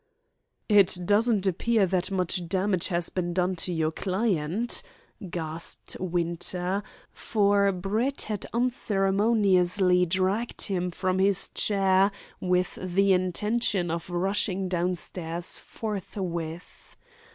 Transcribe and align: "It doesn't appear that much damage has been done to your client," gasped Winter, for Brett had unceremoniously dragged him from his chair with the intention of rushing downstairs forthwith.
"It 0.67 0.97
doesn't 1.05 1.45
appear 1.45 1.85
that 1.85 2.09
much 2.09 2.47
damage 2.47 2.87
has 2.87 3.09
been 3.09 3.35
done 3.35 3.55
to 3.57 3.71
your 3.71 3.91
client," 3.91 4.81
gasped 5.29 5.95
Winter, 5.99 6.81
for 7.11 7.71
Brett 7.71 8.23
had 8.23 8.47
unceremoniously 8.51 10.07
dragged 10.07 10.63
him 10.63 10.89
from 10.89 11.19
his 11.19 11.49
chair 11.49 12.11
with 12.39 12.79
the 12.81 13.13
intention 13.13 13.91
of 13.91 14.09
rushing 14.09 14.67
downstairs 14.67 15.59
forthwith. 15.59 16.97